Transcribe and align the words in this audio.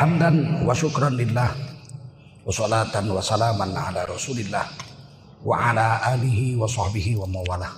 Hamdan 0.00 0.64
wa 0.64 0.72
syukran 0.72 1.12
lillah 1.12 1.52
wa 1.52 2.48
salatan 2.48 3.12
wa 3.12 3.20
salaman 3.20 3.68
ala 3.68 4.08
rasulillah 4.08 4.64
wa 5.44 5.52
ala 5.60 6.00
alihi 6.16 6.56
wa 6.56 6.64
sahbihi 6.64 7.20
wa 7.20 7.28
mawalah. 7.28 7.68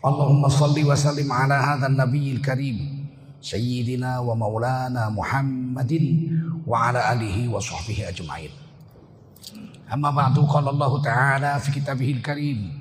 Allahumma 0.00 0.48
salli 0.48 0.88
wa 0.88 0.96
sallim 0.96 1.28
ala 1.28 1.60
hadha 1.60 1.92
nabiyil 1.92 2.40
karim 2.40 3.04
sayyidina 3.44 4.24
wa 4.24 4.32
maulana 4.32 5.12
Muhammadin 5.12 6.32
wa 6.64 6.88
ala 6.88 7.12
alihi 7.12 7.44
wa 7.52 7.60
sahbihi 7.60 8.08
ajma'in. 8.08 8.52
Amma 9.92 10.08
ba'du 10.08 10.48
qala 10.48 10.72
Allah 10.72 10.92
Ta'ala 11.04 11.50
fi 11.60 11.76
kitabihil 11.76 12.24
karim 12.24 12.72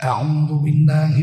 A'udzu 0.00 0.56
billahi 0.56 1.20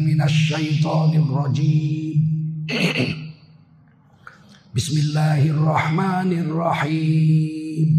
بسم 4.75 4.97
الله 4.99 5.49
الرحمن 5.49 6.29
الرحيم 6.45 7.89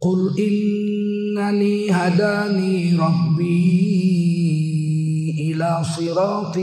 قل 0.00 0.20
إنني 0.40 1.90
هداني 1.92 2.96
ربي 2.96 3.52
إلى 5.52 5.84
صراط 5.84 6.58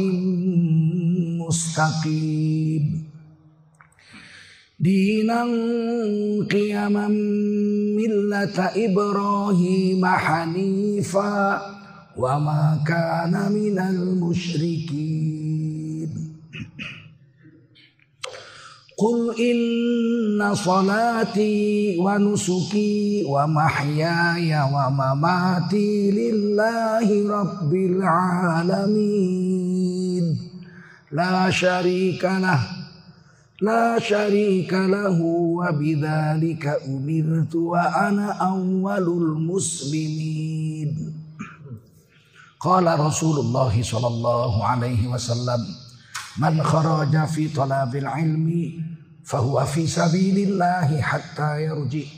مستقيم 1.38 3.04
دينا 4.80 5.44
قيما 6.52 7.08
ملة 7.98 8.58
إبراهيم 8.58 10.06
حنيفا 10.06 11.62
وما 12.18 12.84
كان 12.88 13.52
من 13.52 13.80
المشركين 13.80 15.30
قل 19.00 19.32
إن 19.40 20.56
صلاتي 20.56 21.98
ونسكي 21.98 23.24
ومحياي 23.24 24.62
ومماتي 24.74 26.12
لله 26.12 27.08
رب 27.40 27.74
العالمين. 27.74 29.40
لا 31.12 31.50
شريك 31.50 32.26
له 32.26 32.60
لا 33.62 34.00
شريك 34.00 34.74
له 34.74 35.22
وبذلك 35.60 36.66
أمرت 36.88 37.56
وأنا 37.56 38.32
أول 38.32 39.08
المسلمين. 39.24 40.90
قال 42.60 43.00
رسول 43.00 43.40
الله 43.40 43.84
صلى 43.84 44.08
الله 44.08 44.66
عليه 44.66 45.08
وسلم 45.08 45.66
من 46.38 46.64
خرج 46.64 47.26
في 47.26 47.48
طلب 47.48 47.96
العلم 47.96 48.74
fahuwa 49.30 49.62
fi 49.70 49.86
sabilillahi 49.86 50.98
hatta 50.98 51.62
yarji. 51.62 52.10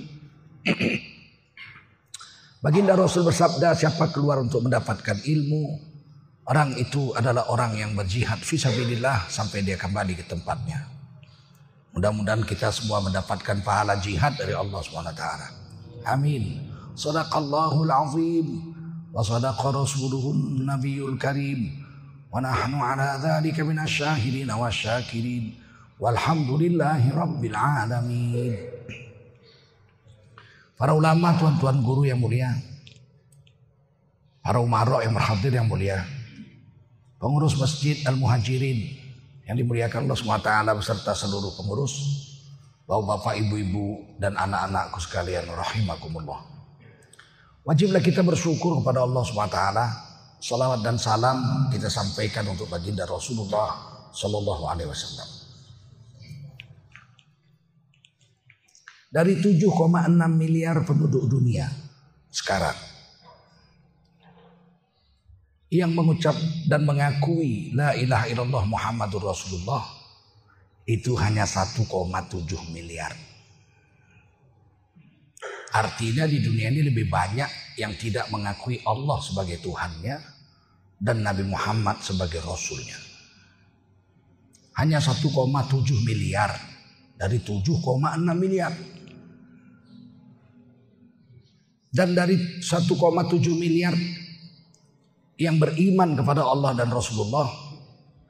Baginda 2.64 2.96
Rasul 2.96 3.28
bersabda, 3.28 3.76
siapa 3.76 4.08
keluar 4.16 4.40
untuk 4.40 4.64
mendapatkan 4.64 5.20
ilmu, 5.20 5.64
orang 6.48 6.78
itu 6.80 7.12
adalah 7.20 7.52
orang 7.52 7.76
yang 7.76 7.92
berjihad 7.92 8.40
fi 8.40 8.56
sabilillah 8.56 9.28
sampai 9.28 9.66
dia 9.68 9.76
kembali 9.76 10.16
ke 10.16 10.24
tempatnya. 10.24 10.88
Mudah-mudahan 11.92 12.48
kita 12.48 12.72
semua 12.72 13.04
mendapatkan 13.04 13.60
pahala 13.60 14.00
jihad 14.00 14.40
dari 14.40 14.56
Allah 14.56 14.80
SWT. 14.80 15.26
Amin. 16.08 16.72
Sadaqallahul 16.96 17.92
azim. 17.92 18.48
Wa 19.12 19.20
sadaqa 19.20 19.76
rasuluhun 19.76 20.64
nabiyul 20.64 21.20
karim. 21.20 21.68
Wa 22.32 22.40
nahnu 22.40 22.80
ala 22.80 23.20
thalika 23.20 23.68
minasyahirin 23.68 24.48
wa 24.48 24.72
syakirin. 24.72 25.61
Walhamdulillahi 26.02 27.14
rabbil 27.14 27.54
alamin. 27.54 28.58
Para 30.74 30.98
ulama, 30.98 31.38
tuan-tuan 31.38 31.78
guru 31.86 32.10
yang 32.10 32.18
mulia. 32.18 32.58
Para 34.42 34.58
umarok 34.58 35.06
yang 35.06 35.14
berhadir 35.14 35.54
yang 35.54 35.70
mulia. 35.70 36.02
Pengurus 37.22 37.54
Masjid 37.54 38.02
Al-Muhajirin 38.10 38.98
yang 39.46 39.62
dimuliakan 39.62 40.10
Allah 40.10 40.18
SWT 40.18 40.50
beserta 40.74 41.14
seluruh 41.14 41.54
pengurus, 41.54 41.94
bapak-bapak, 42.90 43.38
ibu-ibu, 43.46 44.18
dan 44.18 44.34
anak-anakku 44.34 44.98
sekalian, 44.98 45.46
rahimakumullah. 45.54 46.42
Wajiblah 47.62 48.02
kita 48.02 48.26
bersyukur 48.26 48.82
kepada 48.82 49.06
Allah 49.06 49.22
SWT. 49.22 49.60
Salawat 50.42 50.82
dan 50.82 50.98
salam 50.98 51.70
kita 51.70 51.94
sampaikan 51.94 52.50
untuk 52.50 52.66
baginda 52.66 53.06
Rasulullah 53.06 53.78
Sallallahu 54.10 54.66
Alaihi 54.66 54.90
Wasallam. 54.90 55.41
Dari 59.12 59.44
7,6 59.44 59.68
miliar 60.32 60.88
penduduk 60.88 61.28
dunia 61.28 61.68
sekarang 62.32 62.80
yang 65.72 65.92
mengucap 65.92 66.36
dan 66.68 66.88
mengakui 66.88 67.76
la 67.76 67.92
ilaha 67.96 68.28
illallah 68.32 68.64
Muhammadur 68.68 69.24
Rasulullah 69.24 69.84
itu 70.88 71.16
hanya 71.16 71.48
1,7 71.48 71.88
miliar. 72.76 73.16
Artinya 75.72 76.28
di 76.28 76.44
dunia 76.44 76.68
ini 76.68 76.84
lebih 76.84 77.08
banyak 77.08 77.80
yang 77.80 77.96
tidak 77.96 78.28
mengakui 78.28 78.84
Allah 78.84 79.16
sebagai 79.24 79.64
Tuhannya 79.64 80.20
dan 81.00 81.24
Nabi 81.24 81.48
Muhammad 81.48 82.04
sebagai 82.04 82.44
Rasulnya. 82.44 83.00
Hanya 84.76 85.00
1,7 85.00 85.32
miliar 86.04 86.52
dari 87.16 87.40
7,6 87.40 87.80
miliar. 88.36 88.76
Dan 91.92 92.16
dari 92.16 92.40
1,7 92.64 92.88
miliar 93.52 93.92
yang 95.36 95.60
beriman 95.60 96.16
kepada 96.16 96.48
Allah 96.48 96.72
dan 96.72 96.88
Rasulullah, 96.88 97.52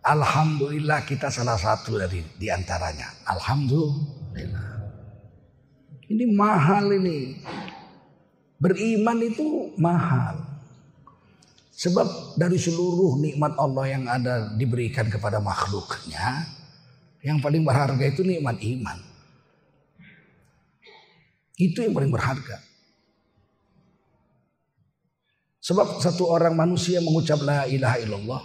alhamdulillah 0.01 1.05
kita 1.05 1.29
salah 1.29 1.61
satu 1.61 1.93
dari 1.93 2.25
di 2.41 2.49
antaranya. 2.49 3.05
Alhamdulillah. 3.29 4.69
Ini 6.09 6.25
mahal 6.33 6.89
ini. 6.97 7.37
Beriman 8.57 9.21
itu 9.21 9.77
mahal. 9.77 10.41
Sebab 11.69 12.37
dari 12.37 12.57
seluruh 12.57 13.17
nikmat 13.21 13.57
Allah 13.57 13.85
yang 13.89 14.05
ada 14.05 14.53
diberikan 14.53 15.09
kepada 15.09 15.41
makhluknya, 15.41 16.45
yang 17.21 17.37
paling 17.41 17.61
berharga 17.61 18.05
itu 18.05 18.21
nikmat 18.25 18.57
iman. 18.57 18.97
Itu 21.57 21.85
yang 21.85 21.93
paling 21.93 22.09
berharga. 22.09 22.70
Sebab 25.61 26.01
satu 26.01 26.25
orang 26.25 26.57
manusia 26.57 26.97
mengucap 27.05 27.37
la 27.45 27.69
ilaha 27.69 28.01
illallah. 28.01 28.41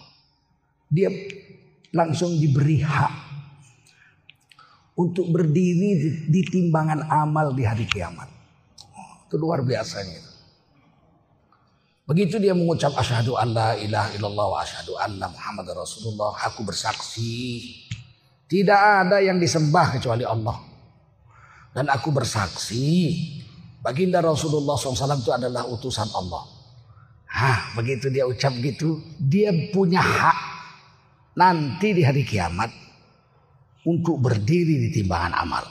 Dia 0.92 1.08
langsung 1.96 2.36
diberi 2.36 2.84
hak. 2.84 3.24
Untuk 4.96 5.28
berdiri 5.28 6.24
di, 6.28 6.40
timbangan 6.48 7.08
amal 7.08 7.52
di 7.52 7.64
hari 7.64 7.84
kiamat. 7.84 8.28
Itu 9.28 9.36
luar 9.36 9.60
biasanya. 9.60 10.24
Begitu 12.08 12.40
dia 12.40 12.56
mengucap 12.56 12.96
asyhadu 12.96 13.36
an 13.36 13.52
la 13.52 13.76
ilaha 13.76 14.08
illallah 14.16 14.46
wa 14.56 14.58
asyhadu 14.64 14.96
anna 14.96 15.28
muhammad 15.28 15.68
rasulullah. 15.72 16.32
Aku 16.48 16.64
bersaksi. 16.64 17.64
Tidak 18.48 18.80
ada 19.04 19.20
yang 19.20 19.36
disembah 19.36 20.00
kecuali 20.00 20.24
Allah. 20.24 20.56
Dan 21.76 21.92
aku 21.92 22.08
bersaksi. 22.12 23.12
Baginda 23.84 24.24
Rasulullah 24.24 24.74
SAW 24.80 25.20
itu 25.20 25.30
adalah 25.30 25.68
utusan 25.68 26.08
Allah. 26.10 26.55
Hah, 27.36 27.76
begitu 27.76 28.08
dia 28.08 28.24
ucap 28.24 28.56
gitu, 28.64 29.04
dia 29.20 29.52
punya 29.68 30.00
hak 30.00 30.38
nanti 31.36 31.92
di 31.92 32.00
hari 32.00 32.24
kiamat 32.24 32.72
untuk 33.84 34.16
berdiri 34.24 34.88
di 34.88 34.88
timbangan 34.88 35.36
amal. 35.44 35.64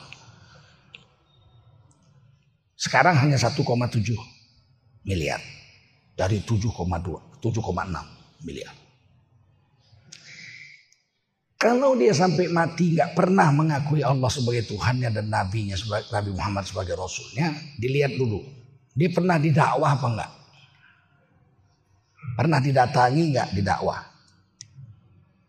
Sekarang 2.77 3.17
hanya 3.17 3.41
1,7 3.41 3.65
miliar 5.09 5.41
dari 6.13 6.45
7,2, 6.45 7.41
7,6 7.41 8.45
miliar. 8.45 8.75
Kalau 11.57 11.97
dia 11.97 12.13
sampai 12.13 12.45
mati 12.53 12.93
nggak 12.93 13.17
pernah 13.17 13.49
mengakui 13.49 14.05
Allah 14.05 14.29
sebagai 14.29 14.69
Tuhannya 14.69 15.09
dan 15.09 15.33
Nabi-Nya 15.33 15.81
sebagai 15.81 16.13
Nabi 16.13 16.29
Muhammad 16.29 16.69
sebagai 16.69 16.93
Rasulnya, 16.93 17.57
dilihat 17.81 18.21
dulu. 18.21 18.45
Dia 18.93 19.09
pernah 19.09 19.41
didakwah 19.41 19.97
apa 19.97 20.07
enggak? 20.13 20.44
Pernah 22.35 22.59
didatangi 22.59 23.31
nggak 23.31 23.49
didakwah? 23.55 24.03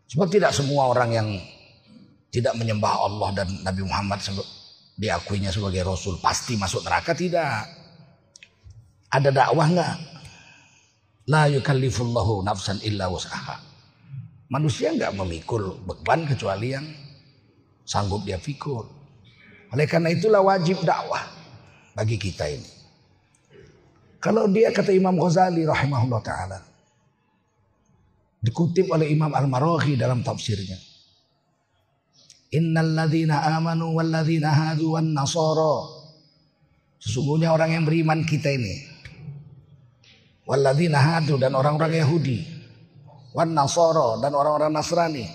Sebab 0.07 0.27
tidak 0.31 0.55
semua 0.55 0.87
orang 0.87 1.11
yang 1.11 1.27
tidak 2.31 2.55
menyembah 2.55 2.95
Allah 3.03 3.29
dan 3.43 3.47
Nabi 3.59 3.83
Muhammad 3.83 4.23
diakuinya 4.95 5.51
sebagai 5.51 5.83
Rasul 5.83 6.15
pasti 6.23 6.55
masuk 6.55 6.87
neraka 6.87 7.11
tidak. 7.11 7.67
Ada 9.11 9.35
dakwah 9.35 9.67
nggak? 9.67 9.95
La 11.27 11.51
yukallifullahu 11.51 12.47
nafsan 12.47 12.79
illa 12.87 13.11
wus'aha. 13.11 13.59
Manusia 14.47 14.95
nggak 14.95 15.11
memikul 15.11 15.75
beban 15.83 16.23
kecuali 16.23 16.71
yang 16.71 16.87
sanggup 17.83 18.23
dia 18.23 18.39
pikul. 18.39 18.87
Oleh 19.75 19.83
karena 19.91 20.15
itulah 20.15 20.39
wajib 20.39 20.79
dakwah 20.87 21.27
bagi 21.91 22.15
kita 22.15 22.47
ini. 22.47 22.71
Kalau 24.23 24.47
dia 24.47 24.71
kata 24.71 24.95
Imam 24.95 25.19
Ghazali 25.19 25.67
rahimahullah 25.67 26.23
taala 26.23 26.76
dikutip 28.47 28.87
oleh 28.87 29.11
Imam 29.11 29.35
Al-Maraghi 29.35 29.99
dalam 29.99 30.23
tafsirnya. 30.23 30.79
Innal 32.55 32.95
ladzina 32.95 33.43
amanu 33.59 33.99
wal 33.99 34.07
ladzina 34.07 34.55
hadu 34.55 34.95
wan 34.95 35.11
nasara. 35.11 35.99
Sesungguhnya 37.03 37.51
orang 37.51 37.75
yang 37.75 37.83
beriman 37.83 38.23
kita 38.23 38.55
ini. 38.55 38.87
Wal 40.47 40.63
ladzina 40.63 41.03
hadu 41.03 41.35
dan 41.35 41.51
orang-orang 41.51 41.99
Yahudi. 41.99 42.39
Wan 43.35 43.51
nasara 43.51 44.23
dan 44.23 44.31
orang-orang 44.31 44.71
Nasrani 44.71 45.27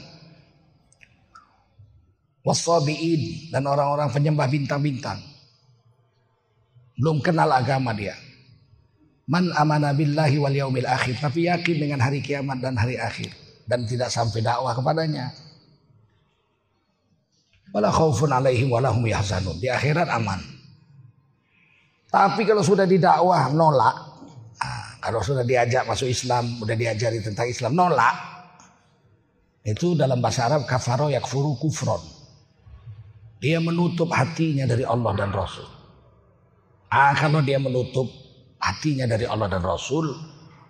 wasabiin 2.42 3.54
dan 3.54 3.62
orang-orang 3.66 4.10
penyembah 4.10 4.50
bintang-bintang. 4.50 5.18
Belum 6.98 7.22
kenal 7.22 7.50
agama 7.50 7.94
dia. 7.94 8.14
Man 9.30 9.54
amana 9.54 9.94
billahi 9.94 10.36
wal 10.42 10.54
yaumil 10.54 10.88
akhir. 10.88 11.22
Tapi 11.22 11.46
yakin 11.46 11.76
dengan 11.78 12.00
hari 12.02 12.18
kiamat 12.18 12.58
dan 12.58 12.74
hari 12.74 12.98
akhir. 12.98 13.30
Dan 13.66 13.86
tidak 13.86 14.10
sampai 14.10 14.42
dakwah 14.42 14.74
kepadanya. 14.74 15.30
Wala 17.70 17.88
khaufun 17.88 18.34
alaihim 18.34 18.74
walahum 18.74 19.06
yahzanun. 19.06 19.62
Di 19.62 19.70
akhirat 19.70 20.10
aman. 20.10 20.42
Tapi 22.10 22.42
kalau 22.44 22.66
sudah 22.66 22.84
didakwah 22.84 23.48
nolak. 23.54 23.96
Nah, 24.58 24.98
kalau 24.98 25.22
sudah 25.22 25.46
diajak 25.46 25.86
masuk 25.86 26.10
Islam. 26.10 26.58
Sudah 26.58 26.74
diajari 26.74 27.22
tentang 27.22 27.46
Islam 27.46 27.78
nolak. 27.78 28.16
Itu 29.62 29.94
dalam 29.94 30.18
bahasa 30.18 30.50
Arab 30.50 30.66
kafaro 30.66 31.06
yakfuru 31.06 31.54
kufron. 31.62 32.02
Dia 33.38 33.62
menutup 33.62 34.10
hatinya 34.10 34.66
dari 34.66 34.82
Allah 34.82 35.14
dan 35.14 35.30
Rasul. 35.30 35.66
Ah, 36.90 37.14
kalau 37.14 37.42
dia 37.42 37.62
menutup 37.62 38.21
hatinya 38.62 39.10
dari 39.10 39.26
Allah 39.26 39.50
dan 39.50 39.66
Rasul, 39.66 40.14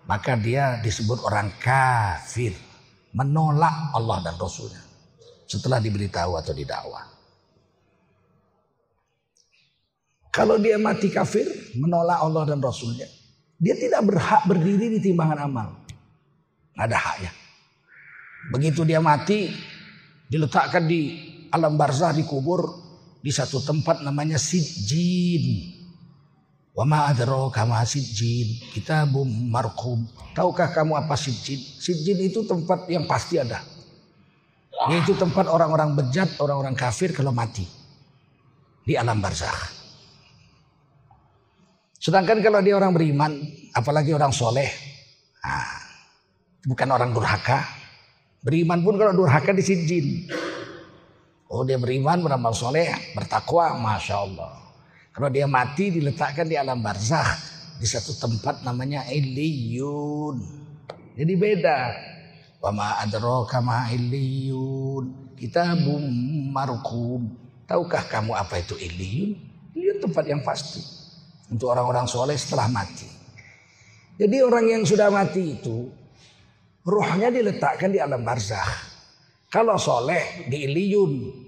maka 0.08 0.34
dia 0.40 0.80
disebut 0.80 1.20
orang 1.28 1.52
kafir. 1.60 2.56
Menolak 3.12 3.92
Allah 3.92 4.24
dan 4.24 4.40
Rasulnya. 4.40 4.80
Setelah 5.44 5.84
diberitahu 5.84 6.32
atau 6.40 6.56
didakwa. 6.56 7.12
Kalau 10.32 10.56
dia 10.56 10.80
mati 10.80 11.12
kafir, 11.12 11.44
menolak 11.76 12.24
Allah 12.24 12.48
dan 12.48 12.64
Rasulnya. 12.64 13.04
Dia 13.60 13.76
tidak 13.76 14.08
berhak 14.08 14.48
berdiri 14.48 14.96
di 14.96 14.98
timbangan 15.04 15.44
amal. 15.44 15.68
Nggak 16.72 16.86
ada 16.88 16.98
haknya. 16.98 17.32
Begitu 18.48 18.80
dia 18.88 19.04
mati, 19.04 19.52
diletakkan 20.32 20.88
di 20.88 21.20
alam 21.52 21.76
barzah 21.76 22.16
dikubur 22.16 22.64
di 23.20 23.28
satu 23.28 23.60
tempat 23.60 24.00
namanya 24.00 24.40
Sijin. 24.40 25.81
Wa 26.72 26.88
ma 26.88 27.12
adraka 27.12 27.68
ma 27.68 27.84
Sijin, 27.84 28.56
kitabum 28.72 29.28
marqum. 29.52 30.08
Tahukah 30.32 30.72
kamu 30.72 30.96
apa 30.96 31.12
Sijin? 31.20 31.60
Sijin 31.60 32.16
itu 32.16 32.48
tempat 32.48 32.88
yang 32.88 33.04
pasti 33.04 33.36
ada. 33.36 33.60
Yaitu 34.88 35.12
tempat 35.14 35.46
orang-orang 35.52 35.92
bejat, 35.92 36.40
orang-orang 36.40 36.72
kafir 36.72 37.12
kalau 37.12 37.30
mati. 37.30 37.68
Di 38.82 38.96
alam 38.96 39.20
barzah. 39.20 39.52
Sedangkan 42.02 42.42
kalau 42.42 42.58
dia 42.64 42.74
orang 42.74 42.90
beriman, 42.96 43.30
apalagi 43.76 44.10
orang 44.10 44.34
soleh, 44.34 44.66
nah, 45.38 45.70
bukan 46.66 46.88
orang 46.90 47.14
durhaka. 47.14 47.62
Beriman 48.42 48.82
pun 48.82 48.98
kalau 48.98 49.14
durhaka 49.14 49.54
di 49.54 49.62
sijin. 49.62 50.26
Oh 51.46 51.62
dia 51.62 51.78
beriman, 51.78 52.24
beramal 52.24 52.56
soleh, 52.56 52.90
bertakwa, 53.14 53.78
masya 53.78 54.18
Allah. 54.18 54.61
Kalau 55.12 55.28
dia 55.28 55.44
mati 55.44 55.92
diletakkan 55.92 56.48
di 56.48 56.56
alam 56.56 56.80
barzah 56.80 57.36
di 57.76 57.84
satu 57.84 58.16
tempat 58.16 58.64
namanya 58.64 59.04
Iliyun. 59.12 60.40
Jadi 61.12 61.32
beda. 61.36 61.92
Wama 62.64 62.96
adroka 62.96 63.60
ma 63.60 63.92
Iliyun. 63.92 65.36
Kitabum 65.36 66.00
markum. 66.48 67.28
Tahukah 67.68 68.08
kamu 68.08 68.32
apa 68.32 68.64
itu 68.64 68.72
Iliyun? 68.80 69.36
Iliyun 69.76 69.98
tempat 70.00 70.24
yang 70.24 70.40
pasti. 70.40 70.80
Untuk 71.52 71.68
orang-orang 71.68 72.08
soleh 72.08 72.38
setelah 72.38 72.72
mati. 72.72 73.04
Jadi 74.16 74.36
orang 74.40 74.64
yang 74.64 74.82
sudah 74.88 75.12
mati 75.12 75.60
itu. 75.60 75.92
Ruhnya 76.88 77.28
diletakkan 77.28 77.92
di 77.92 78.00
alam 78.00 78.24
barzah. 78.24 78.64
Kalau 79.52 79.76
soleh 79.76 80.48
di 80.48 80.64
Iliyun, 80.64 81.41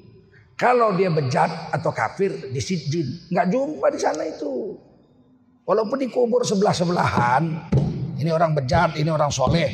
kalau 0.55 0.95
dia 0.95 1.11
bejat 1.11 1.75
atau 1.75 1.91
kafir 1.91 2.31
di 2.55 2.61
Sijin, 2.63 3.27
nggak 3.31 3.47
jumpa 3.51 3.87
di 3.91 3.99
sana 3.99 4.23
itu. 4.23 4.79
Walaupun 5.67 5.99
dikubur 5.99 6.47
sebelah-sebelahan, 6.47 7.73
ini 8.23 8.31
orang 8.31 8.55
bejat, 8.55 8.95
ini 8.95 9.11
orang 9.11 9.35
soleh, 9.35 9.67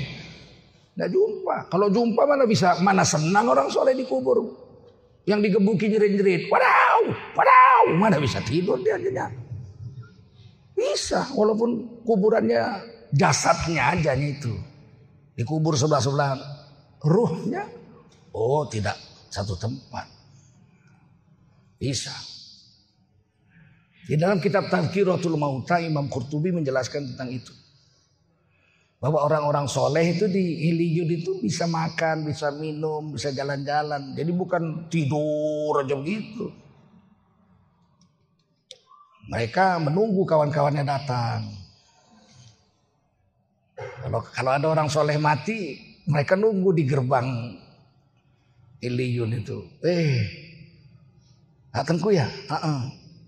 nggak 0.97 1.11
jumpa. 1.13 1.57
Kalau 1.69 1.93
jumpa 1.93 2.25
mana 2.25 2.49
bisa, 2.49 2.81
mana 2.81 3.05
senang 3.05 3.53
orang 3.53 3.69
soleh 3.69 3.93
dikubur. 3.93 4.41
Yang 5.29 5.53
digebuki 5.53 5.93
jerit-jerit, 5.93 6.49
wadaw, 6.49 7.13
wadaw, 7.37 7.85
mana 7.93 8.17
bisa 8.17 8.41
tidur 8.41 8.81
dia 8.81 8.97
aja. 8.97 9.29
Bisa, 10.73 11.29
walaupun 11.37 12.01
kuburannya 12.09 12.81
jasadnya 13.13 13.93
aja 13.93 14.17
itu. 14.17 14.57
Dikubur 15.37 15.77
sebelah-sebelahan. 15.77 16.41
Ruhnya, 17.05 17.69
oh 18.33 18.65
tidak 18.65 18.97
satu 19.29 19.61
tempat. 19.61 20.20
Bisa. 21.81 22.13
Di 24.05 24.21
dalam 24.21 24.37
kitab 24.37 24.69
Tazkiratul 24.69 25.41
Mauta 25.41 25.81
Imam 25.81 26.13
Qurtubi 26.13 26.53
menjelaskan 26.53 27.15
tentang 27.15 27.33
itu. 27.33 27.57
Bahwa 29.01 29.25
orang-orang 29.25 29.65
soleh 29.65 30.13
itu 30.13 30.29
di 30.29 30.69
Iliyun 30.69 31.09
itu 31.09 31.41
bisa 31.41 31.65
makan, 31.65 32.29
bisa 32.29 32.53
minum, 32.53 33.17
bisa 33.17 33.33
jalan-jalan. 33.33 34.13
Jadi 34.13 34.29
bukan 34.37 34.93
tidur 34.93 35.81
aja 35.81 35.97
begitu. 35.97 36.53
Mereka 39.33 39.81
menunggu 39.81 40.29
kawan-kawannya 40.29 40.85
datang. 40.85 41.49
Kalau 44.05 44.21
kalau 44.37 44.51
ada 44.53 44.67
orang 44.69 44.93
soleh 44.93 45.17
mati, 45.17 45.81
mereka 46.05 46.37
nunggu 46.37 46.77
di 46.77 46.85
gerbang 46.85 47.57
Iliyun 48.85 49.33
itu. 49.33 49.65
Eh, 49.81 50.50
Akanku 51.71 52.11
ya? 52.11 52.27
Uh 52.51 52.55
-uh. 52.55 52.81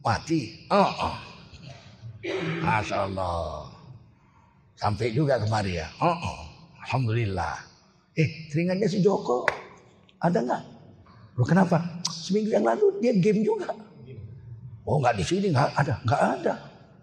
Mati. 0.02 0.66
Oh. 0.66 1.14
Masya 2.62 3.06
Allah. 3.06 3.70
Sampai 4.74 5.14
juga 5.14 5.38
kemari 5.38 5.78
ya. 5.78 5.86
Oh. 6.02 6.18
Alhamdulillah. 6.82 7.54
Eh, 8.18 8.50
teringatnya 8.50 8.90
si 8.90 8.98
Joko. 8.98 9.46
Ada 10.18 10.42
nggak? 10.42 10.62
Loh 11.38 11.46
kenapa? 11.46 11.78
Seminggu 12.10 12.52
yang 12.52 12.66
lalu 12.66 13.00
dia 13.00 13.14
game 13.16 13.40
juga. 13.46 13.72
Oh 14.82 14.98
nggak 14.98 15.14
di 15.16 15.24
sini 15.24 15.54
nggak 15.54 15.70
ada, 15.78 15.94
nggak 16.02 16.22
ada. 16.38 16.54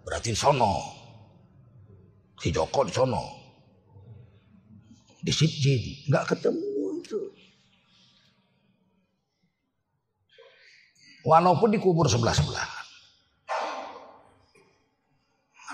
Berarti 0.04 0.36
sono. 0.36 0.78
Si 2.38 2.52
Joko 2.52 2.86
di 2.86 2.92
sono. 2.92 3.22
Di 5.20 5.32
Sitjin 5.32 6.08
nggak 6.08 6.24
ketemu. 6.36 6.69
Walaupun 11.20 11.68
dikubur 11.72 12.08
sebelah-sebelah. 12.08 12.80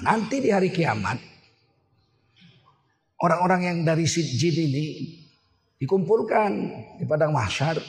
Nanti 0.02 0.42
di 0.42 0.50
hari 0.52 0.68
kiamat. 0.68 1.16
Orang-orang 3.16 3.60
yang 3.64 3.78
dari 3.80 4.04
Sijin 4.04 4.52
ini 4.52 4.86
dikumpulkan 5.80 6.50
di 7.00 7.04
padang 7.08 7.32
mahsyar. 7.32 7.80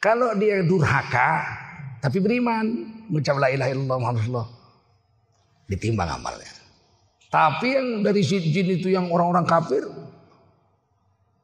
Kalau 0.00 0.32
dia 0.40 0.64
durhaka 0.64 1.44
tapi 2.00 2.16
beriman, 2.16 2.64
mengucap 3.12 3.36
la 3.36 3.52
ilaha 3.52 3.70
illallah 3.76 4.46
ditimbang 5.68 6.08
amalnya. 6.08 6.48
Tapi 7.28 7.66
yang 7.76 7.88
dari 8.00 8.24
Sijin 8.24 8.80
itu 8.80 8.88
yang 8.88 9.12
orang-orang 9.12 9.44
kafir 9.44 9.84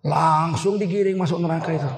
langsung 0.00 0.80
digiring 0.80 1.18
masuk 1.20 1.42
neraka 1.44 1.76
itu 1.76 1.90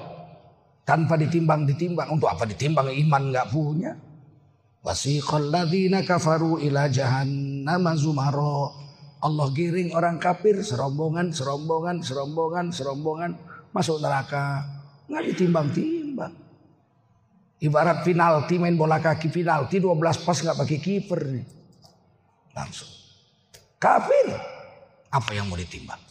tanpa 0.89 1.13
ditimbang-ditimbang. 1.21 2.09
Untuk 2.09 2.25
apa 2.33 2.49
ditimbang 2.49 2.89
iman 2.89 3.29
nggak 3.29 3.47
punya? 3.53 3.93
Wasiqal 4.81 5.53
ladzina 5.53 6.01
kafaru 6.01 6.57
ila 6.65 6.89
jahannam 6.89 7.85
zumaro. 7.93 8.73
Allah 9.21 9.47
giring 9.53 9.93
orang 9.93 10.17
kafir 10.17 10.65
serombongan, 10.65 11.29
serombongan, 11.29 12.01
serombongan, 12.01 12.73
serombongan 12.73 13.31
masuk 13.69 14.01
neraka. 14.01 14.65
Nggak 15.05 15.23
ditimbang-timbang. 15.29 16.33
Ibarat 17.59 18.07
penalti 18.07 18.55
main 18.55 18.73
bola 18.79 18.97
kaki 19.03 19.29
penalti 19.29 19.77
12 19.77 20.25
pas 20.25 20.37
nggak 20.41 20.57
pakai 20.57 20.79
kiper. 20.79 21.21
Langsung. 22.55 22.89
Kafir. 23.77 24.27
Apa 25.11 25.35
yang 25.35 25.51
mau 25.51 25.59
ditimbang? 25.59 26.08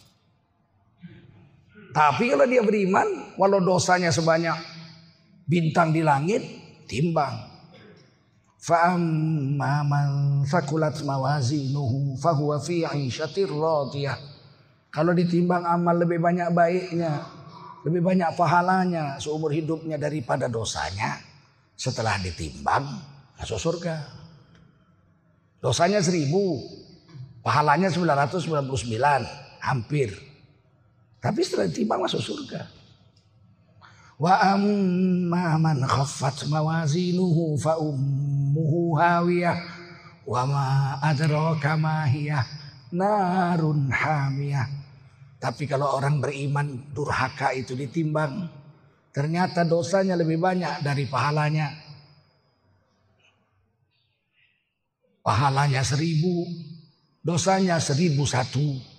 Tapi 1.99 2.31
kalau 2.31 2.47
dia 2.47 2.63
beriman, 2.63 3.35
walau 3.35 3.59
dosanya 3.59 4.15
sebanyak 4.15 4.55
bintang 5.51 5.91
di 5.91 6.07
langit, 6.07 6.47
timbang. 6.87 7.35
Fa'amma 8.63 9.83
fakulat 10.47 11.03
mawazinuhu 11.03 12.15
fahuwa 12.23 12.63
fi 12.63 12.87
'isyatir 12.87 13.51
radiyah. 13.51 14.15
Kalau 14.95 15.11
ditimbang 15.11 15.67
amal 15.67 15.99
lebih 15.99 16.23
banyak 16.23 16.55
baiknya, 16.55 17.19
lebih 17.83 18.07
banyak 18.07 18.31
pahalanya 18.39 19.19
seumur 19.19 19.51
hidupnya 19.51 19.99
daripada 19.99 20.47
dosanya, 20.47 21.19
setelah 21.75 22.15
ditimbang 22.23 22.87
masuk 23.43 23.59
surga. 23.59 24.07
Dosanya 25.59 25.99
seribu, 25.99 26.63
pahalanya 27.43 27.91
999, 27.91 29.27
hampir. 29.59 30.28
Tapi 31.19 31.41
setelah 31.43 31.67
ditimbang 31.67 32.03
masuk 32.03 32.23
surga. 32.23 32.63
Wa 34.19 34.55
amma 34.55 35.59
man 35.63 35.79
khaffat 35.87 36.51
mawazinuhu 36.51 37.55
fa 37.59 37.79
ummuhu 37.79 38.99
hawiyah 38.99 39.59
wa 40.27 40.43
ma 40.43 40.67
adraka 41.03 41.79
ma 41.79 42.03
hiya 42.03 42.43
narun 42.93 43.89
hamiyah. 43.93 44.69
Tapi 45.39 45.71
kalau 45.71 45.95
orang 45.95 46.19
beriman 46.19 46.91
durhaka 46.91 47.55
itu 47.55 47.79
ditimbang, 47.79 48.51
ternyata 49.15 49.63
dosanya 49.63 50.19
lebih 50.19 50.43
banyak 50.43 50.83
dari 50.83 51.07
pahalanya. 51.07 51.71
Pahalanya 55.23 55.87
seribu, 55.87 56.43
dosanya 57.23 57.79
seribu 57.79 58.27
satu. 58.27 58.98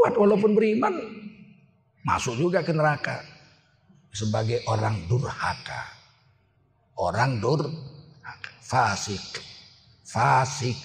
Buat 0.00 0.16
walaupun 0.16 0.56
beriman 0.56 0.96
Masuk 2.00 2.40
juga 2.40 2.64
ke 2.64 2.72
neraka. 2.72 3.20
Sebagai 4.10 4.64
orang 4.66 5.04
durhaka. 5.06 5.84
Orang 6.96 7.38
durhaka. 7.38 8.50
Fasik. 8.64 9.20
Fasik. 10.08 10.78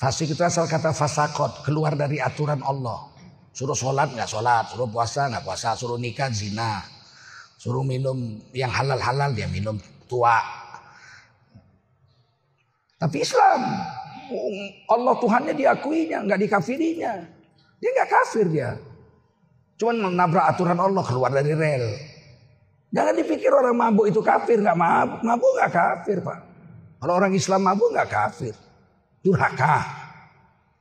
Fasik 0.00 0.32
itu 0.32 0.42
asal 0.42 0.64
kata 0.64 0.96
fasakot. 0.96 1.62
Keluar 1.68 1.94
dari 1.94 2.18
aturan 2.18 2.64
Allah. 2.64 3.12
Suruh 3.52 3.76
sholat 3.76 4.10
nggak 4.16 4.26
sholat. 4.26 4.72
Suruh 4.72 4.88
puasa 4.88 5.28
nggak 5.30 5.44
puasa. 5.44 5.76
Suruh 5.76 6.00
nikah 6.00 6.32
zina. 6.32 6.80
Suruh 7.60 7.84
minum 7.84 8.40
yang 8.56 8.72
halal-halal 8.72 9.36
dia 9.36 9.46
minum 9.46 9.76
tua. 10.08 10.40
Tapi 12.98 13.20
Islam. 13.20 13.60
Allah 14.88 15.14
Tuhannya 15.20 15.54
diakuinya. 15.54 16.24
nggak 16.24 16.40
dikafirinya. 16.48 17.43
Dia 17.82 17.90
nggak 17.90 18.10
kafir 18.10 18.46
dia. 18.50 18.70
Cuman 19.74 20.14
menabrak 20.14 20.54
aturan 20.54 20.78
Allah 20.78 21.02
keluar 21.02 21.30
dari 21.34 21.52
rel. 21.52 21.84
Jangan 22.94 23.14
dipikir 23.18 23.50
orang 23.50 23.74
mabuk 23.74 24.06
itu 24.06 24.22
kafir, 24.22 24.62
nggak 24.62 24.78
mabuk, 24.78 25.18
mabuk 25.26 25.50
nggak 25.58 25.72
kafir 25.74 26.22
pak. 26.22 26.38
Kalau 27.02 27.14
orang 27.18 27.34
Islam 27.34 27.66
mabuk 27.66 27.90
nggak 27.90 28.06
kafir, 28.06 28.54
durhaka. 29.18 29.82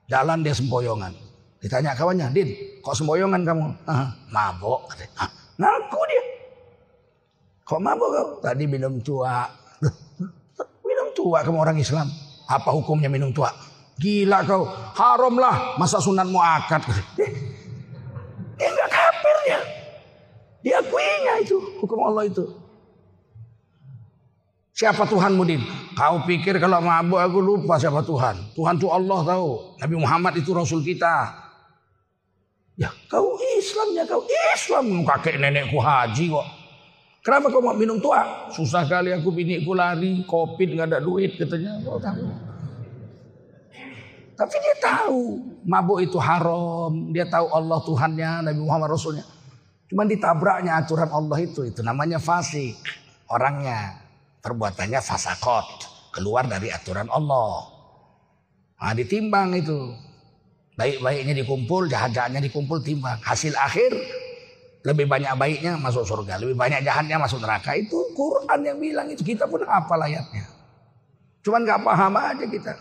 Jalan 0.06 0.46
dia 0.46 0.54
sempoyongan. 0.54 1.10
Ditanya 1.58 1.98
kawannya, 1.98 2.30
Din, 2.30 2.54
kok 2.86 2.94
sempoyongan 2.94 3.42
kamu? 3.42 3.66
Ah, 3.90 4.14
mabuk. 4.30 4.94
Ah, 5.18 5.32
ngaku 5.58 6.02
dia. 6.06 6.24
Kok 7.66 7.82
mabuk 7.82 8.10
kau? 8.14 8.28
Tadi 8.46 8.64
minum 8.70 9.02
tua. 9.02 9.50
minum 10.88 11.08
tua 11.18 11.42
kamu 11.42 11.58
orang 11.58 11.82
Islam. 11.82 12.06
Apa 12.46 12.70
hukumnya 12.70 13.10
minum 13.10 13.34
tua? 13.34 13.50
Gila 14.04 14.44
kau, 14.44 14.68
haram 15.00 15.40
lah. 15.40 15.80
Masa 15.80 16.04
sunat 16.04 16.28
muakat. 16.28 16.84
Dia 18.60 18.68
nggak 18.68 18.90
kafir 18.92 19.36
dia. 19.48 19.60
Diakuinya 20.60 21.40
itu 21.40 21.56
hukum 21.80 22.04
Allah 22.12 22.28
itu. 22.28 22.44
Siapa 24.76 25.08
Tuhan 25.08 25.40
Mudin? 25.40 25.64
Kau 25.96 26.28
pikir 26.28 26.60
kalau 26.60 26.84
mabuk 26.84 27.22
aku 27.22 27.40
lupa 27.40 27.80
siapa 27.80 28.04
Tuhan. 28.04 28.36
Tuhan 28.58 28.76
itu 28.76 28.92
Allah 28.92 29.20
tahu. 29.24 29.80
Nabi 29.80 29.96
Muhammad 29.96 30.34
itu 30.36 30.52
Rasul 30.52 30.84
kita. 30.84 31.32
Ya 32.76 32.92
kau 33.08 33.40
Islamnya 33.56 34.04
kau 34.04 34.28
Islam. 34.28 35.08
Kakek 35.08 35.40
nenekku 35.40 35.80
haji 35.80 36.28
kok. 36.28 36.48
Kenapa 37.24 37.48
kau 37.54 37.64
mau 37.64 37.72
minum 37.72 38.04
tua? 38.04 38.52
Susah 38.52 38.84
kali 38.84 39.16
aku 39.16 39.32
biniku 39.32 39.72
lari. 39.72 40.28
Covid 40.28 40.76
nggak 40.76 40.88
ada 40.92 41.00
duit 41.00 41.40
katanya. 41.40 41.80
Kau 41.88 42.02
tahu. 42.02 42.53
Tapi 44.44 44.60
dia 44.60 44.76
tahu 44.76 45.40
mabuk 45.64 46.04
itu 46.04 46.20
haram. 46.20 46.92
Dia 47.16 47.24
tahu 47.32 47.48
Allah 47.48 47.80
Tuhannya, 47.80 48.32
Nabi 48.44 48.60
Muhammad 48.60 48.92
Rasulnya. 48.92 49.24
Cuman 49.88 50.04
ditabraknya 50.12 50.84
aturan 50.84 51.08
Allah 51.08 51.40
itu. 51.40 51.64
Itu 51.64 51.80
namanya 51.80 52.20
fasik. 52.20 52.76
Orangnya. 53.32 54.04
Perbuatannya 54.44 55.00
fasakot. 55.00 55.88
Keluar 56.12 56.44
dari 56.44 56.68
aturan 56.76 57.08
Allah. 57.08 57.72
Nah 58.84 58.92
ditimbang 58.92 59.56
itu. 59.56 59.96
Baik-baiknya 60.76 61.40
dikumpul, 61.40 61.88
jahat-jahatnya 61.88 62.44
dikumpul 62.44 62.84
timbang. 62.84 63.24
Hasil 63.24 63.56
akhir 63.56 63.96
lebih 64.84 65.08
banyak 65.08 65.32
baiknya 65.40 65.80
masuk 65.80 66.04
surga, 66.04 66.36
lebih 66.44 66.60
banyak 66.60 66.84
jahatnya 66.84 67.16
masuk 67.16 67.40
neraka. 67.40 67.72
Itu 67.80 68.12
Quran 68.12 68.60
yang 68.60 68.78
bilang 68.84 69.08
itu 69.08 69.24
kita 69.24 69.48
pun 69.48 69.64
apa 69.64 69.96
ayatnya. 70.04 70.44
Cuman 71.40 71.64
nggak 71.64 71.80
paham 71.80 72.14
aja 72.20 72.44
kita. 72.44 72.74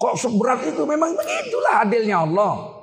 Kok 0.00 0.14
seberat 0.16 0.64
itu? 0.64 0.82
Memang 0.88 1.12
begitulah 1.12 1.84
adilnya 1.84 2.24
Allah. 2.24 2.80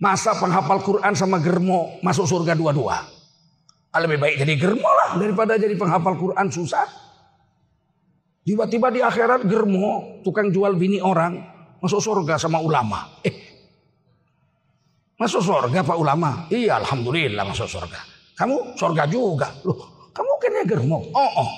Masa 0.00 0.32
penghafal 0.40 0.80
Quran 0.80 1.12
sama 1.12 1.36
germo 1.44 2.00
masuk 2.00 2.24
surga 2.24 2.56
dua-dua. 2.56 3.04
Ah, 3.94 4.00
lebih 4.02 4.18
baik 4.18 4.40
jadi 4.40 4.56
germo 4.56 4.88
lah 4.88 5.20
daripada 5.20 5.60
jadi 5.60 5.76
penghafal 5.76 6.16
Quran 6.16 6.48
susah. 6.48 6.88
Tiba-tiba 8.44 8.92
di 8.92 9.00
akhirat 9.00 9.48
germo, 9.48 10.20
tukang 10.20 10.52
jual 10.52 10.76
bini 10.76 11.00
orang, 11.00 11.40
masuk 11.80 12.00
surga 12.00 12.36
sama 12.36 12.60
ulama. 12.60 13.20
Eh, 13.24 13.32
masuk 15.16 15.40
surga 15.40 15.80
Pak 15.80 15.96
ulama? 15.96 16.44
Iya, 16.52 16.84
Alhamdulillah 16.84 17.44
masuk 17.48 17.64
surga. 17.64 18.00
Kamu 18.36 18.76
surga 18.76 19.08
juga. 19.08 19.48
Loh, 19.64 20.12
kamu 20.12 20.32
ya 20.60 20.64
germo. 20.68 21.08
Oh, 21.16 21.30
oh. 21.40 21.50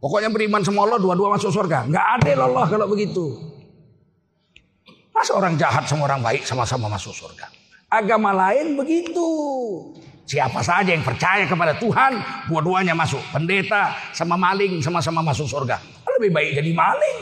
Pokoknya 0.00 0.32
beriman 0.32 0.64
sama 0.64 0.88
Allah 0.88 0.96
dua-dua 0.96 1.36
masuk 1.36 1.52
surga. 1.52 1.84
Nggak 1.84 2.06
adil 2.16 2.38
Allah 2.40 2.64
kalau 2.64 2.88
begitu. 2.88 3.36
Masa 5.12 5.36
orang 5.36 5.60
jahat 5.60 5.84
sama 5.84 6.08
orang 6.08 6.24
baik 6.24 6.48
sama-sama 6.48 6.88
masuk 6.88 7.12
surga. 7.12 7.52
Agama 7.92 8.32
lain 8.32 8.80
begitu. 8.80 9.28
Siapa 10.24 10.64
saja 10.64 10.94
yang 10.94 11.04
percaya 11.04 11.44
kepada 11.44 11.76
Tuhan, 11.76 12.16
dua-duanya 12.48 12.96
masuk. 12.96 13.20
Pendeta 13.28 13.92
sama 14.16 14.40
maling 14.40 14.80
sama-sama 14.80 15.20
masuk 15.20 15.44
surga. 15.44 15.76
Lebih 16.16 16.32
baik 16.32 16.50
jadi 16.56 16.72
maling. 16.72 17.18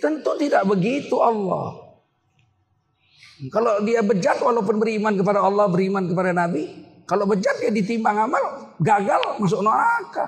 Tentu 0.00 0.32
tidak 0.40 0.66
begitu 0.66 1.14
Allah. 1.22 1.76
Kalau 3.52 3.84
dia 3.86 4.02
bejat 4.02 4.42
walaupun 4.42 4.82
beriman 4.82 5.14
kepada 5.14 5.44
Allah, 5.44 5.68
beriman 5.68 6.08
kepada 6.08 6.32
Nabi, 6.34 6.68
kalau 7.04 7.24
bejat 7.28 7.60
ya 7.60 7.72
ditimbang 7.72 8.16
amal, 8.16 8.59
gagal 8.80 9.20
masuk 9.38 9.60
neraka. 9.60 10.26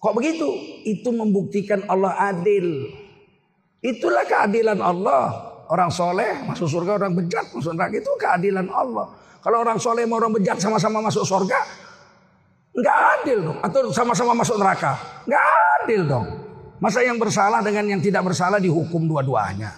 Kok 0.00 0.14
begitu? 0.16 0.48
Itu 0.84 1.12
membuktikan 1.12 1.84
Allah 1.86 2.16
adil. 2.32 2.88
Itulah 3.80 4.24
keadilan 4.28 4.80
Allah. 4.80 5.48
Orang 5.70 5.92
soleh 5.94 6.50
masuk 6.50 6.66
surga, 6.66 6.98
orang 6.98 7.14
bejat 7.14 7.46
masuk 7.54 7.72
neraka. 7.78 7.94
Itu 8.02 8.12
keadilan 8.18 8.66
Allah. 8.74 9.06
Kalau 9.40 9.62
orang 9.62 9.78
soleh 9.78 10.04
mau 10.04 10.18
orang 10.18 10.34
bejat 10.34 10.60
sama-sama 10.60 11.00
masuk 11.00 11.24
surga, 11.24 11.58
nggak 12.74 12.96
adil 13.20 13.38
dong. 13.48 13.58
Atau 13.62 13.80
sama-sama 13.94 14.34
masuk 14.34 14.58
neraka, 14.58 14.98
nggak 15.24 15.44
adil 15.80 16.02
dong. 16.04 16.26
Masa 16.80 17.04
yang 17.04 17.20
bersalah 17.20 17.60
dengan 17.60 17.86
yang 17.92 18.00
tidak 18.00 18.24
bersalah 18.24 18.56
dihukum 18.56 19.04
dua-duanya. 19.04 19.76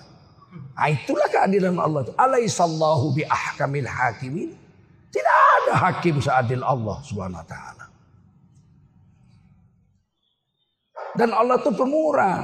Nah, 0.72 0.88
itulah 0.88 1.28
keadilan 1.28 1.74
Allah. 1.76 2.08
Alaihissallahu 2.14 3.12
bi 3.18 3.22
ahkamil 3.26 3.90
hakimin. 3.90 4.50
Tidak 5.12 5.34
hakim 5.72 6.20
seadil 6.20 6.62
Allah 6.62 7.00
Subhanahu 7.04 7.40
wa 7.40 7.48
taala. 7.48 7.84
Dan 11.12 11.30
Allah 11.32 11.60
itu 11.60 11.70
pemurah. 11.76 12.36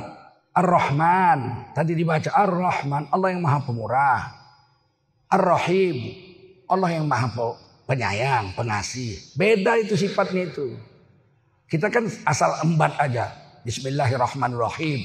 Ar-Rahman. 0.53 1.73
Tadi 1.73 1.93
dibaca 1.97 2.29
Ar-Rahman. 2.35 3.09
Allah 3.09 3.29
yang 3.33 3.41
maha 3.41 3.65
pemurah. 3.65 4.21
Ar-Rahim. 5.33 5.97
Allah 6.69 7.01
yang 7.01 7.09
maha 7.09 7.33
penyayang, 7.89 8.53
pengasih. 8.53 9.17
Beda 9.33 9.81
itu 9.81 9.97
sifatnya 9.97 10.53
itu. 10.53 10.77
Kita 11.69 11.89
kan 11.89 12.05
asal 12.29 12.61
embat 12.65 12.93
aja. 13.01 13.33
Bismillahirrahmanirrahim. 13.65 15.01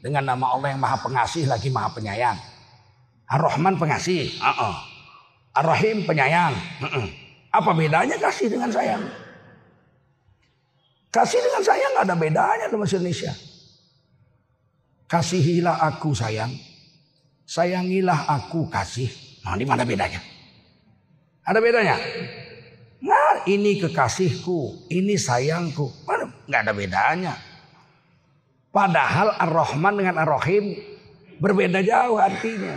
Dengan 0.00 0.32
nama 0.32 0.56
Allah 0.56 0.72
yang 0.72 0.80
maha 0.80 0.96
pengasih 1.04 1.44
lagi 1.44 1.68
maha 1.68 1.92
penyayang. 1.92 2.36
Ar-Rahman 3.28 3.76
pengasih. 3.76 4.32
Uh 4.40 4.48
-uh. 4.48 4.74
Ar-Rahim 5.52 6.08
penyayang. 6.08 6.56
Apa 7.52 7.76
bedanya 7.76 8.16
kasih 8.16 8.48
dengan 8.48 8.72
sayang? 8.72 9.04
Kasih 11.12 11.44
dengan 11.44 11.60
sayang 11.60 11.94
ada 12.00 12.16
bedanya 12.16 12.72
dalam 12.72 12.80
bahasa 12.80 12.96
Indonesia. 12.96 13.36
Kasihilah 15.04 15.76
aku 15.92 16.16
sayang. 16.16 16.48
Sayangilah 17.44 18.32
aku 18.32 18.72
kasih. 18.72 19.12
Nah, 19.44 19.60
di 19.60 19.68
mana 19.68 19.84
bedanya? 19.84 20.24
Ada 21.44 21.60
bedanya? 21.60 22.00
Nah, 23.04 23.44
ini 23.44 23.76
kekasihku, 23.76 24.88
ini 24.88 25.20
sayangku. 25.20 26.08
Mana? 26.08 26.32
Nggak 26.48 26.60
ada 26.64 26.72
bedanya. 26.72 27.34
Padahal 28.72 29.36
Ar-Rahman 29.36 30.00
dengan 30.00 30.16
Ar-Rahim 30.24 30.80
berbeda 31.36 31.84
jauh 31.84 32.16
artinya. 32.16 32.72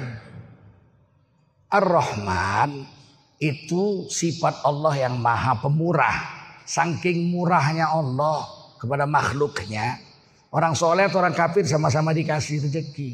Ar-Rahman 1.71 2.94
itu 3.39 4.07
sifat 4.07 4.63
Allah 4.63 4.93
yang 4.95 5.19
maha 5.19 5.59
pemurah. 5.59 6.17
Saking 6.65 7.29
murahnya 7.29 7.93
Allah 7.93 8.47
kepada 8.81 9.05
makhluknya. 9.05 10.01
Orang 10.49 10.73
soleh 10.73 11.05
atau 11.05 11.19
orang 11.19 11.35
kafir 11.35 11.67
sama-sama 11.67 12.15
dikasih 12.15 12.63
rezeki. 12.63 13.11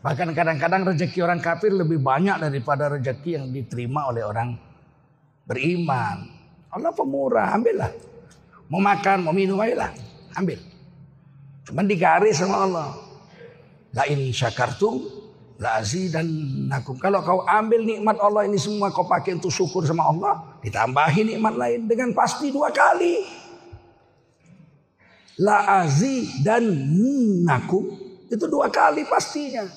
Bahkan 0.00 0.32
kadang-kadang 0.32 0.88
rezeki 0.88 1.20
orang 1.20 1.44
kafir 1.44 1.68
lebih 1.68 2.00
banyak 2.00 2.40
daripada 2.40 2.88
rezeki 2.88 3.30
yang 3.36 3.46
diterima 3.52 4.08
oleh 4.08 4.24
orang 4.24 4.56
beriman. 5.44 6.24
Allah 6.72 6.92
pemurah, 6.96 7.52
ambillah. 7.52 7.92
Mau 8.72 8.80
makan, 8.80 9.26
mau 9.26 9.34
minum, 9.34 9.58
ayolah, 9.60 9.92
ambil. 10.38 10.56
Cuman 11.66 11.84
digaris 11.84 12.40
sama 12.40 12.64
Allah. 12.64 12.88
La 13.90 14.06
in 14.06 14.30
syakartum 14.30 15.19
la 15.60 15.84
dan 15.84 16.26
nakum. 16.72 16.96
Kalau 16.96 17.20
kau 17.20 17.44
ambil 17.44 17.84
nikmat 17.84 18.16
Allah 18.16 18.48
ini 18.48 18.56
semua 18.56 18.88
kau 18.88 19.04
pakai 19.04 19.36
untuk 19.36 19.52
syukur 19.52 19.84
sama 19.84 20.08
Allah, 20.08 20.56
ditambahi 20.64 21.36
nikmat 21.36 21.54
lain 21.60 21.84
dengan 21.84 22.16
pasti 22.16 22.48
dua 22.48 22.72
kali. 22.72 23.20
La 25.44 25.84
dan 26.40 26.64
nakum 27.44 27.92
itu 28.32 28.44
dua 28.48 28.72
kali 28.72 29.04
pastinya. 29.04 29.68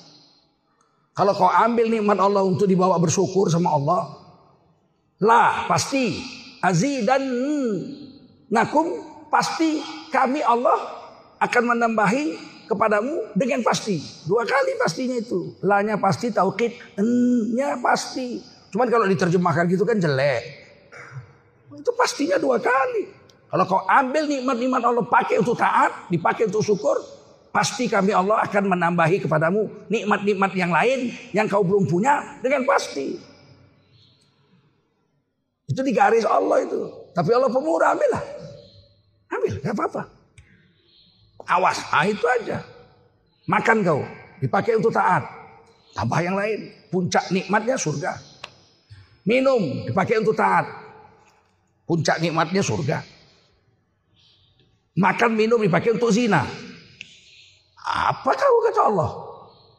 Kalau 1.12 1.36
kau 1.36 1.52
ambil 1.52 1.92
nikmat 1.92 2.16
Allah 2.16 2.42
untuk 2.42 2.64
dibawa 2.64 2.96
bersyukur 2.96 3.52
sama 3.52 3.76
Allah, 3.76 4.08
lah 5.20 5.68
pasti 5.68 6.16
dan 7.04 7.22
nakum 8.48 8.88
pasti 9.28 9.84
kami 10.08 10.40
Allah 10.40 10.80
akan 11.44 11.76
menambahi 11.76 12.53
kepadamu 12.66 13.32
dengan 13.36 13.60
pasti. 13.64 14.00
Dua 14.28 14.44
kali 14.44 14.76
pastinya 14.80 15.16
itu. 15.16 15.56
Lanya 15.64 16.00
pasti, 16.00 16.32
taukid, 16.32 16.74
nya 17.54 17.78
pasti. 17.80 18.40
Cuman 18.74 18.90
kalau 18.90 19.06
diterjemahkan 19.06 19.70
gitu 19.70 19.86
kan 19.86 20.00
jelek. 20.00 20.42
Itu 21.74 21.90
pastinya 21.94 22.38
dua 22.38 22.58
kali. 22.58 23.06
Kalau 23.50 23.64
kau 23.70 23.82
ambil 23.86 24.26
nikmat-nikmat 24.26 24.82
Allah 24.82 25.06
pakai 25.06 25.38
untuk 25.38 25.54
taat, 25.54 26.10
dipakai 26.10 26.50
untuk 26.50 26.66
syukur, 26.66 26.98
pasti 27.54 27.86
kami 27.86 28.10
Allah 28.10 28.42
akan 28.42 28.66
menambahi 28.66 29.22
kepadamu 29.22 29.86
nikmat-nikmat 29.86 30.50
yang 30.58 30.74
lain 30.74 31.14
yang 31.30 31.46
kau 31.46 31.62
belum 31.62 31.86
punya 31.86 32.42
dengan 32.42 32.66
pasti. 32.66 33.14
Itu 35.70 35.80
di 35.86 35.94
garis 35.94 36.26
Allah 36.26 36.66
itu. 36.66 36.82
Tapi 37.14 37.30
Allah 37.30 37.46
pemurah, 37.46 37.94
ambillah. 37.94 38.24
Ambil, 39.30 39.54
gak 39.62 39.74
apa-apa. 39.74 40.02
Awas, 41.44 41.78
ah 41.92 42.08
itu 42.08 42.24
aja. 42.40 42.64
Makan 43.44 43.84
kau, 43.84 44.00
dipakai 44.40 44.80
untuk 44.80 44.92
taat. 44.92 45.24
Tambah 45.92 46.20
yang 46.24 46.34
lain, 46.34 46.72
puncak 46.88 47.28
nikmatnya 47.30 47.76
surga. 47.76 48.16
Minum, 49.24 49.84
dipakai 49.88 50.20
untuk 50.20 50.36
taat. 50.36 50.64
Puncak 51.84 52.20
nikmatnya 52.20 52.64
surga. 52.64 53.04
Makan 54.94 55.30
minum 55.34 55.58
dipakai 55.58 55.92
untuk 55.92 56.14
zina. 56.14 56.46
Apa 57.84 58.30
kau 58.32 58.56
kata 58.70 58.82
Allah? 58.88 59.10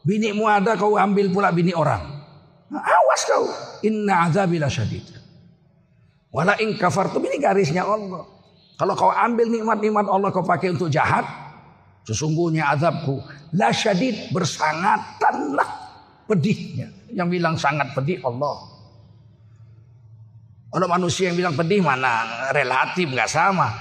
Binimu 0.06 0.46
ada 0.46 0.78
kau 0.78 1.00
ambil 1.00 1.32
pula 1.34 1.50
bini 1.50 1.74
orang. 1.74 2.04
Nah, 2.70 2.84
awas 2.84 3.22
kau. 3.26 3.46
Inna 3.82 4.30
azabila 4.30 4.70
syadid. 4.70 5.08
Wala 6.30 6.60
in 6.60 6.76
kafartum 6.76 7.24
ini 7.26 7.40
garisnya 7.40 7.88
Allah. 7.88 8.28
Kalau 8.76 8.94
kau 8.94 9.10
ambil 9.10 9.48
nikmat-nikmat 9.48 10.06
Allah 10.12 10.30
kau 10.36 10.44
pakai 10.44 10.76
untuk 10.76 10.92
jahat, 10.92 11.24
Sesungguhnya 12.06 12.70
azabku 12.70 13.18
la 13.58 13.74
syadid 13.74 14.30
bersangatanlah 14.30 15.70
pedihnya. 16.30 16.94
Yang 17.10 17.28
bilang 17.40 17.56
sangat 17.58 17.98
pedih 17.98 18.22
Allah. 18.22 18.76
Kalau 20.70 20.88
manusia 20.92 21.32
yang 21.32 21.40
bilang 21.40 21.56
pedih 21.56 21.80
mana 21.82 22.52
relatif 22.52 23.10
nggak 23.10 23.32
sama. 23.32 23.72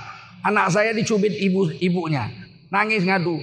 Anak 0.45 0.71
saya 0.71 0.93
dicubit 0.93 1.33
ibu 1.41 1.73
ibunya, 1.81 2.29
nangis 2.69 3.03
ngadu. 3.03 3.41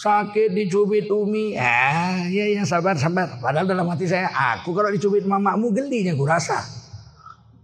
Sakit 0.00 0.56
dicubit 0.56 1.12
Umi. 1.12 1.60
Ah, 1.60 2.24
ya 2.24 2.48
ya 2.48 2.64
sabar 2.64 2.96
sabar. 2.96 3.36
Padahal 3.36 3.68
dalam 3.68 3.84
hati 3.84 4.08
saya, 4.08 4.32
aku 4.32 4.72
kalau 4.72 4.88
dicubit 4.88 5.28
mamamu 5.28 5.68
gelinya 5.76 6.16
gue 6.16 6.24
rasa. 6.24 6.56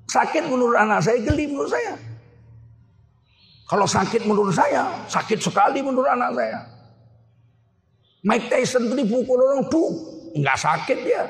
Sakit 0.05 0.45
menurut 0.45 0.77
anak 0.77 1.01
saya, 1.01 1.17
geli 1.25 1.49
menurut 1.49 1.73
saya. 1.73 1.97
Kalau 3.67 3.83
sakit 3.83 4.23
menurut 4.31 4.55
saya, 4.55 4.87
sakit 5.11 5.43
sekali 5.43 5.83
menurut 5.83 6.07
anak 6.07 6.39
saya. 6.39 6.61
Mike 8.23 8.47
Tyson 8.47 8.87
itu 8.87 8.95
dipukul 9.03 9.39
orang 9.43 9.67
tuh, 9.67 9.87
nggak 10.39 10.59
sakit 10.59 10.99
dia. 11.03 11.27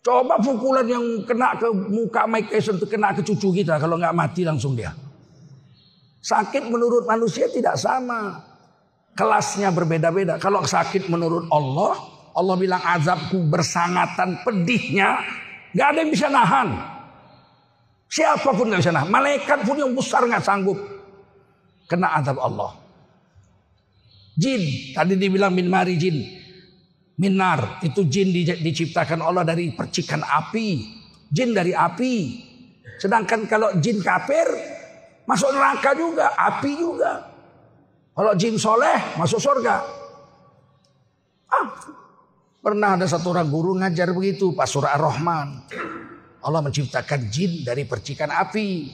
Coba 0.00 0.40
pukulan 0.40 0.88
yang 0.88 1.04
kena 1.28 1.54
ke 1.60 1.68
muka 1.68 2.24
Mike 2.24 2.48
Tyson 2.48 2.80
itu 2.80 2.88
kena 2.88 3.12
ke 3.12 3.20
cucu 3.20 3.52
kita, 3.60 3.76
kalau 3.76 4.00
nggak 4.00 4.16
mati 4.16 4.48
langsung 4.48 4.72
dia. 4.72 4.96
Sakit 6.24 6.72
menurut 6.72 7.04
manusia 7.04 7.52
tidak 7.52 7.76
sama. 7.76 8.48
Kelasnya 9.12 9.68
berbeda-beda. 9.76 10.40
Kalau 10.40 10.64
sakit 10.64 11.12
menurut 11.12 11.52
Allah, 11.52 12.00
Allah 12.32 12.56
bilang 12.56 12.80
azabku 12.80 13.44
bersangatan 13.44 14.40
pedihnya, 14.40 15.20
nggak 15.76 15.86
ada 15.92 15.98
yang 16.00 16.10
bisa 16.16 16.32
nahan. 16.32 16.68
Siapa 18.08 18.56
pun 18.56 18.72
nggak 18.72 18.80
bisa 18.80 18.92
nahan. 18.96 19.12
Malaikat 19.12 19.68
pun 19.68 19.76
yang 19.76 19.92
besar 19.92 20.24
nggak 20.24 20.40
sanggup 20.40 20.91
kena 21.86 22.18
azab 22.18 22.38
Allah. 22.38 22.78
Jin, 24.32 24.94
tadi 24.96 25.14
dibilang 25.20 25.52
min 25.52 25.68
mari 25.68 26.00
jin. 26.00 26.24
Minar, 27.20 27.84
itu 27.84 28.08
jin 28.08 28.32
di, 28.32 28.48
diciptakan 28.48 29.20
Allah 29.20 29.44
dari 29.44 29.70
percikan 29.76 30.24
api. 30.24 30.68
Jin 31.28 31.52
dari 31.52 31.76
api. 31.76 32.14
Sedangkan 32.96 33.44
kalau 33.44 33.76
jin 33.78 34.00
kafir, 34.00 34.48
masuk 35.28 35.52
neraka 35.52 35.92
juga, 35.92 36.32
api 36.32 36.72
juga. 36.74 37.12
Kalau 38.12 38.32
jin 38.36 38.56
soleh, 38.56 38.98
masuk 39.20 39.40
surga. 39.40 39.76
Ah, 41.52 41.66
pernah 42.64 42.96
ada 42.96 43.04
satu 43.04 43.32
orang 43.36 43.48
guru 43.52 43.76
ngajar 43.76 44.12
begitu, 44.16 44.56
Pak 44.56 44.68
Surah 44.68 44.96
Ar-Rahman. 44.96 45.48
Allah 46.42 46.60
menciptakan 46.64 47.28
jin 47.28 47.62
dari 47.62 47.84
percikan 47.84 48.32
api 48.32 48.90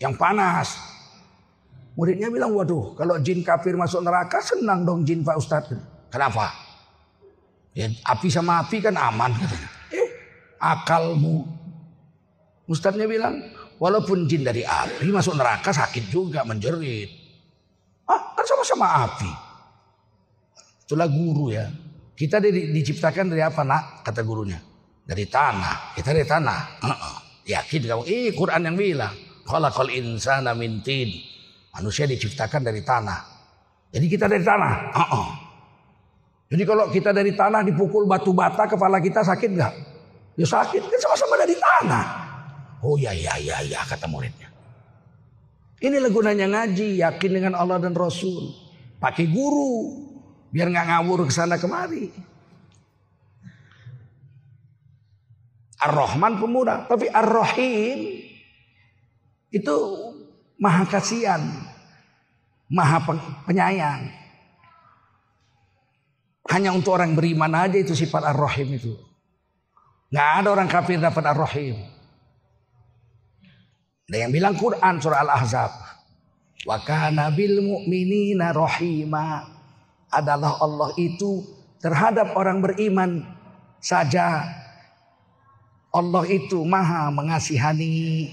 yang 0.00 0.16
panas. 0.16 0.95
Muridnya 1.96 2.28
bilang, 2.28 2.52
waduh 2.52 2.92
kalau 2.92 3.16
jin 3.24 3.40
kafir 3.40 3.72
masuk 3.72 4.04
neraka 4.04 4.36
senang 4.44 4.84
dong 4.84 5.00
jin 5.02 5.24
Pak 5.24 5.36
Ustadz. 5.40 5.72
Kenapa? 6.12 6.52
Ya, 7.72 7.88
api 8.04 8.28
sama 8.28 8.60
api 8.60 8.84
kan 8.84 8.96
aman. 8.96 9.32
Eh, 9.88 10.08
akalmu. 10.60 11.48
Ustadznya 12.68 13.08
bilang, 13.08 13.40
walaupun 13.80 14.28
jin 14.28 14.44
dari 14.44 14.60
api 14.60 15.08
masuk 15.08 15.40
neraka 15.40 15.72
sakit 15.72 16.12
juga 16.12 16.44
menjerit. 16.44 17.08
Ah, 18.04 18.36
kan 18.36 18.44
sama-sama 18.44 18.86
api. 19.08 19.30
Itulah 20.84 21.08
guru 21.08 21.50
ya. 21.50 21.66
Kita 22.16 22.40
di, 22.40 22.72
diciptakan 22.72 23.32
dari 23.32 23.42
apa 23.44 23.60
nak? 23.60 24.04
Kata 24.04 24.24
gurunya. 24.24 24.56
Dari 25.04 25.28
tanah. 25.28 25.92
Kita 25.92 26.16
dari 26.16 26.24
tanah. 26.24 26.60
Uh 26.80 26.88
-uh. 26.88 27.16
Yakin 27.44 27.82
kamu? 27.84 28.02
Eh 28.08 28.32
Quran 28.32 28.62
yang 28.64 28.76
bilang. 28.78 29.14
Khalaqal 29.44 29.92
insana 29.92 30.56
min 30.56 30.80
tin. 30.80 31.35
Manusia 31.76 32.08
diciptakan 32.08 32.64
dari 32.64 32.80
tanah. 32.80 33.20
Jadi 33.92 34.06
kita 34.08 34.24
dari 34.24 34.40
tanah. 34.40 34.72
Uh 34.96 35.00
-uh. 35.04 35.28
Jadi 36.48 36.62
kalau 36.64 36.88
kita 36.88 37.12
dari 37.12 37.36
tanah 37.36 37.60
dipukul 37.66 38.08
batu 38.08 38.32
bata 38.32 38.64
kepala 38.64 38.96
kita 39.02 39.20
sakit 39.20 39.50
nggak? 39.52 39.74
Ya 40.40 40.46
sakit 40.48 40.80
kan 40.88 40.98
sama-sama 41.04 41.36
dari 41.36 41.52
tanah. 41.52 42.06
Oh 42.80 42.96
ya 42.96 43.12
ya 43.12 43.36
ya 43.36 43.60
ya 43.60 43.84
kata 43.84 44.08
muridnya. 44.08 44.48
Inilah 45.84 46.08
gunanya 46.08 46.48
ngaji, 46.48 47.04
yakin 47.04 47.30
dengan 47.36 47.52
Allah 47.52 47.76
dan 47.76 47.92
Rasul. 47.92 48.56
Pakai 48.96 49.28
guru 49.28 50.00
biar 50.48 50.72
nggak 50.72 50.86
ngawur 50.88 51.28
ke 51.28 51.32
sana 51.36 51.60
kemari. 51.60 52.08
Ar-Rahman 55.76 56.40
pemuda, 56.40 56.88
tapi 56.88 57.04
Ar-Rahim 57.12 58.24
itu 59.52 59.76
maha 60.56 60.84
kasihan, 60.88 61.40
maha 62.68 62.98
penyayang. 63.44 64.08
Hanya 66.46 66.70
untuk 66.70 66.94
orang 66.94 67.18
beriman 67.18 67.50
aja 67.52 67.74
itu 67.76 67.92
sifat 67.92 68.22
ar-rahim 68.32 68.78
itu. 68.78 68.94
Nggak 70.14 70.28
ada 70.42 70.48
orang 70.54 70.68
kafir 70.70 71.02
dapat 71.02 71.24
ar-rahim. 71.26 71.74
Ada 74.06 74.16
yang 74.22 74.30
bilang 74.30 74.54
Quran 74.54 75.02
surah 75.02 75.26
Al-Ahzab. 75.26 75.72
Wa 76.62 76.78
kana 76.86 77.34
bil 77.34 77.58
mu'minina 77.62 78.54
rahima. 78.54 79.54
adalah 80.06 80.62
Allah 80.62 80.94
itu 80.96 81.42
terhadap 81.82 82.38
orang 82.38 82.62
beriman 82.62 83.26
saja 83.82 84.46
Allah 85.96 86.24
itu 86.28 86.60
maha 86.62 87.08
mengasihani. 87.08 88.28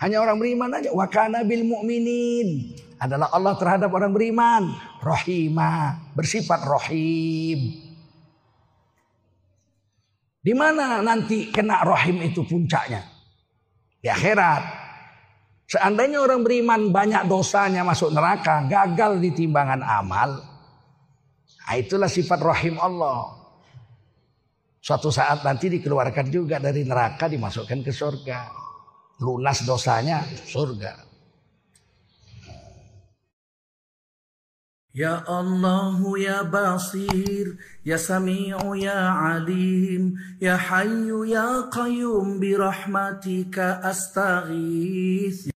Hanya 0.00 0.20
orang 0.20 0.36
beriman 0.36 0.70
aja. 0.76 0.92
Wa 0.92 1.08
kana 1.08 1.44
bil 1.44 1.64
mu'minin. 1.64 2.76
Adalah 3.00 3.32
Allah 3.32 3.54
terhadap 3.56 3.90
orang 3.92 4.12
beriman. 4.12 4.72
Rahimah. 5.00 6.12
Bersifat 6.16 6.64
rahim. 6.64 7.86
Di 10.46 10.54
mana 10.54 11.02
nanti 11.02 11.50
kena 11.50 11.82
rahim 11.82 12.22
itu 12.22 12.46
puncaknya? 12.46 13.02
Di 13.98 14.06
akhirat. 14.06 14.62
Seandainya 15.66 16.22
orang 16.22 16.46
beriman 16.46 16.94
banyak 16.94 17.26
dosanya 17.26 17.82
masuk 17.82 18.14
neraka, 18.14 18.62
gagal 18.70 19.18
di 19.18 19.34
timbangan 19.34 19.82
amal. 19.82 20.38
Nah, 21.66 21.74
itulah 21.74 22.06
sifat 22.06 22.38
rahim 22.38 22.78
Allah. 22.78 23.34
Suatu 24.78 25.10
saat 25.10 25.42
nanti 25.42 25.66
dikeluarkan 25.66 26.30
juga 26.30 26.62
dari 26.62 26.86
neraka 26.86 27.26
dimasukkan 27.26 27.82
ke 27.82 27.90
surga. 27.90 28.65
Lunas 29.20 29.64
dosanya 29.64 30.24
surga. 30.44 31.06
Ya 34.96 35.20
Allah 35.28 36.00
ya 36.16 36.40
Basir 36.40 37.60
Ya 37.84 38.00
Sami'u 38.00 38.72
ya 38.80 39.12
Alim 39.36 40.16
Ya 40.40 40.56
Hayyu 40.56 41.28
ya 41.28 41.68
Qayyum 41.68 42.40
Birahmatika 42.40 43.84
astaghith 43.84 45.52